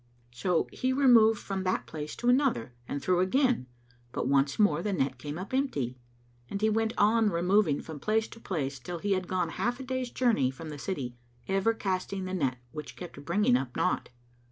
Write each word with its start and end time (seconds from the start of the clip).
So 0.31 0.67
he 0.73 0.91
removed 0.91 1.39
from 1.39 1.61
that 1.63 1.85
place 1.85 2.15
to 2.15 2.27
another 2.27 2.73
and 2.87 2.99
threw 3.03 3.19
again, 3.19 3.67
but 4.11 4.27
once 4.27 4.57
more 4.57 4.81
the 4.81 4.93
net 4.93 5.19
came 5.19 5.37
up 5.37 5.53
empty; 5.53 5.99
and 6.49 6.59
he 6.59 6.71
went 6.71 6.93
on 6.97 7.29
removing 7.29 7.81
from 7.81 7.99
place 7.99 8.27
to 8.29 8.39
place 8.39 8.79
till 8.79 8.97
he 8.97 9.11
had 9.11 9.27
gone 9.27 9.49
half 9.49 9.79
a 9.79 9.83
day's 9.83 10.09
journey 10.09 10.49
from 10.49 10.69
the 10.69 10.79
city, 10.79 11.17
ever 11.47 11.75
casting 11.75 12.25
the 12.25 12.33
net 12.33 12.57
which 12.71 12.95
kept 12.95 13.23
bringing 13.23 13.55
up 13.55 13.75
naught. 13.75 14.09